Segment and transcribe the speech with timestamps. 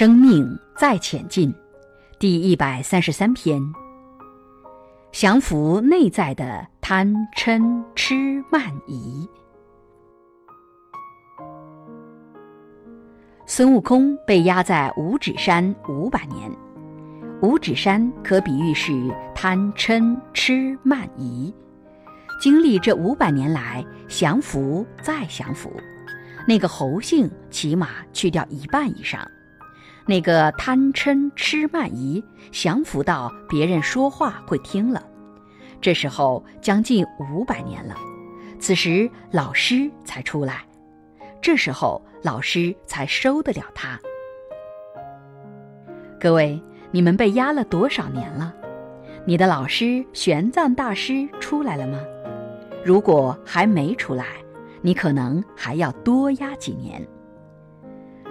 [0.00, 1.54] 生命再前进，
[2.18, 3.60] 第一百三十三篇。
[5.12, 9.28] 降服内在的贪嗔痴慢疑。
[13.44, 16.50] 孙悟空被压在五指山五百年，
[17.42, 18.94] 五指山可比喻是
[19.34, 21.54] 贪嗔痴慢疑。
[22.40, 25.70] 经历这五百年来降服再降服，
[26.48, 29.20] 那个猴性起码去掉一半以上。
[30.06, 35.02] 那个贪嗔痴慢疑降服到别人说话会听了，
[35.80, 37.94] 这时候将近五百年了，
[38.58, 40.64] 此时老师才出来，
[41.40, 43.98] 这时候老师才收得了他。
[46.18, 48.54] 各位，你们被压了多少年了？
[49.24, 52.00] 你的老师玄奘大师出来了吗？
[52.84, 54.24] 如果还没出来，
[54.82, 57.06] 你可能还要多压几年。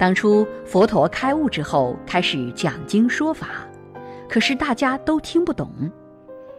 [0.00, 3.48] 当初佛陀开悟之后，开始讲经说法，
[4.30, 5.70] 可是大家都听不懂。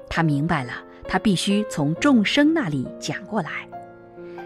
[0.07, 0.73] 他明白了，
[1.07, 3.67] 他必须从众生那里讲过来。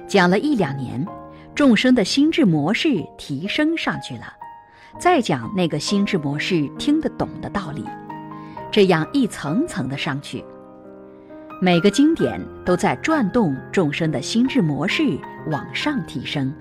[0.07, 1.05] 讲了一两年，
[1.53, 4.31] 众生的心智模式提升上去了，
[4.97, 7.83] 再讲那个心智模式听得懂的道理，
[8.71, 10.41] 这样一层层的上去。
[11.61, 15.03] 每个经典都在转动众生的心智模式
[15.51, 16.53] 往上提升。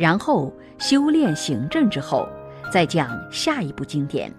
[0.00, 2.26] 然后修炼行正之后，
[2.72, 4.32] 再讲下一部经典，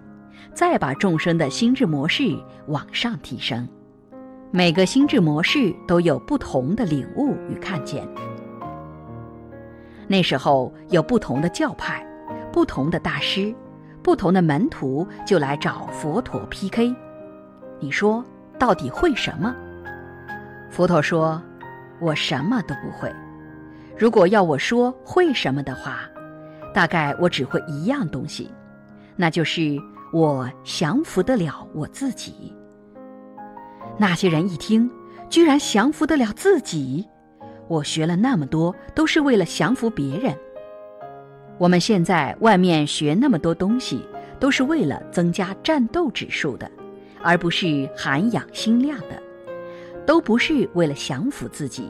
[0.52, 3.68] 再把众生的心智模式往上提升。
[4.50, 8.04] 每个心智模式都有不同的领悟与看见。
[10.08, 12.04] 那时候有不同的教派，
[12.50, 13.54] 不同的大师，
[14.02, 16.92] 不同的门徒就来找佛陀 PK。
[17.78, 18.24] 你说
[18.58, 19.54] 到底会什么？
[20.68, 21.40] 佛陀说
[22.02, 23.08] ：“我什么都不会。”
[23.96, 26.08] 如果要我说会什么的话，
[26.74, 28.50] 大概我只会一样东西，
[29.16, 29.78] 那就是
[30.12, 32.52] 我降服得了我自己。
[33.98, 34.90] 那些人一听，
[35.28, 37.06] 居然降服得了自己，
[37.68, 40.34] 我学了那么多都是为了降服别人。
[41.58, 44.04] 我们现在外面学那么多东西，
[44.40, 46.68] 都是为了增加战斗指数的，
[47.22, 49.22] 而不是涵养心量的，
[50.04, 51.88] 都不是为了降服自己。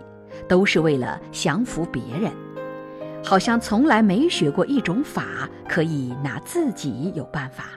[0.53, 2.31] 都是为了降服别人，
[3.25, 7.71] 好像从来没学过一种法可以拿自己有办法，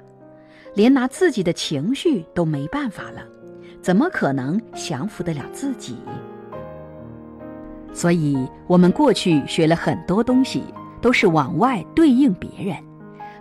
[0.74, 3.22] 连拿自己的情绪都没办法了，
[3.82, 5.96] 怎么可能降服得了自己？
[7.94, 8.38] 所以，
[8.68, 10.62] 我们过去学了很多东西，
[11.00, 12.76] 都是往外对应别人，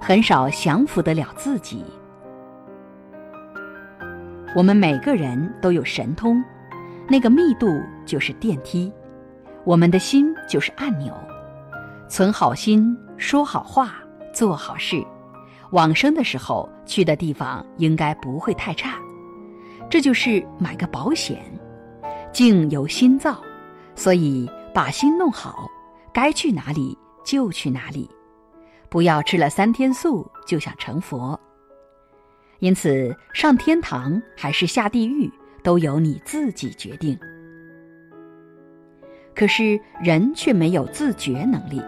[0.00, 1.83] 很少降服得了自己。
[4.55, 6.41] 我们每个人都有神通，
[7.09, 7.67] 那个密度
[8.06, 8.93] 就是电梯。
[9.65, 11.15] 我们的心就是按钮，
[12.09, 13.95] 存好心，说好话，
[14.33, 15.03] 做好事，
[15.71, 18.99] 往生的时候去的地方应该不会太差。
[19.89, 21.43] 这就是买个保险，
[22.31, 23.43] 境由心造，
[23.95, 25.67] 所以把心弄好，
[26.13, 28.11] 该去哪里就去哪里，
[28.91, 31.39] 不要吃了三天素就想成佛。
[32.59, 35.33] 因此，上天堂还是下地狱，
[35.63, 37.19] 都由你自己决定。
[39.34, 41.83] 可是人却没有自觉能力，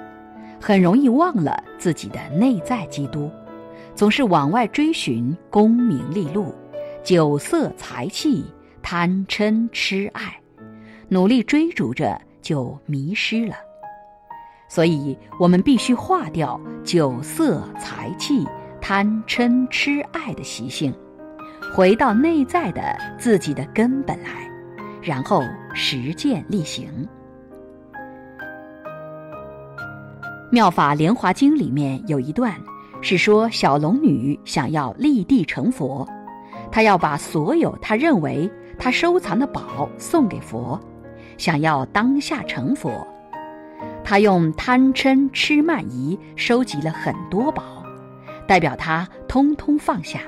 [0.61, 3.31] 很容易忘了自己的内在基督，
[3.95, 6.55] 总是往外追寻功名利禄、
[7.05, 8.45] 酒色财气、
[8.83, 10.39] 贪嗔痴爱，
[11.09, 13.55] 努力追逐着就迷失了。
[14.69, 18.45] 所以，我们必须化掉酒色财气、
[18.81, 20.93] 贪嗔痴爱的习性，
[21.73, 24.51] 回到内在的自己的根本来，
[25.01, 26.89] 然后实践力行。
[30.49, 32.55] 《妙法莲华经》里面有一段，
[33.01, 36.07] 是说小龙女想要立地成佛，
[36.71, 38.49] 她要把所有她认为
[38.79, 40.81] 她收藏的宝送给佛，
[41.37, 43.07] 想要当下成佛。
[44.05, 47.83] 她用贪嗔痴慢疑收集了很多宝，
[48.47, 50.21] 代表她通通放下，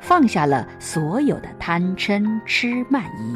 [0.00, 3.34] 放下了所有的贪嗔痴慢疑。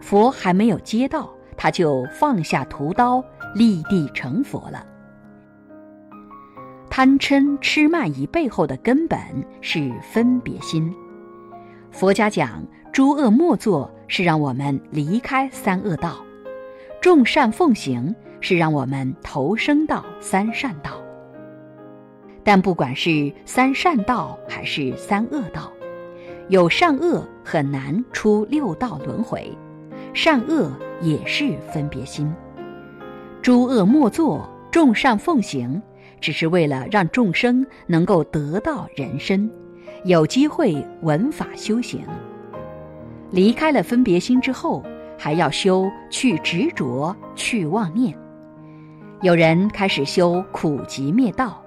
[0.00, 3.22] 佛还没有接到，她就放下屠刀，
[3.54, 4.84] 立地成佛了。
[6.98, 9.20] 贪嗔痴慢疑背后的根本
[9.60, 10.92] 是分别心。
[11.92, 12.60] 佛家讲
[12.92, 16.14] 诸恶莫作，是让我们离开三恶道；
[17.00, 21.00] 众善奉行，是让我们投生到三善道。
[22.42, 25.72] 但不管是三善道还是三恶道，
[26.48, 29.56] 有善恶很难出六道轮回，
[30.12, 32.28] 善恶也是分别心。
[33.40, 35.80] 诸恶莫作，众善奉行。
[36.20, 39.50] 只是为了让众生能够得到人身，
[40.04, 42.00] 有机会闻法修行。
[43.30, 44.84] 离开了分别心之后，
[45.18, 48.16] 还要修去执着、去妄念。
[49.20, 51.62] 有人开始修苦集灭道，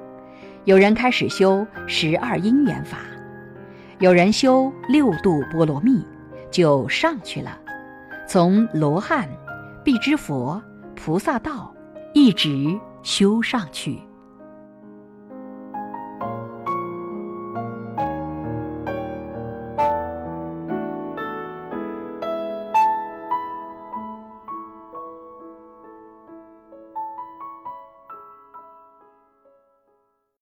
[0.64, 3.00] 有人开始修十二因缘法，
[4.00, 6.04] 有人修六度波罗蜜，
[6.50, 7.58] 就上去了，
[8.28, 9.30] 从罗汉、
[9.84, 10.62] 辟支佛、
[10.96, 11.74] 菩萨道，
[12.14, 14.00] 一直修上去。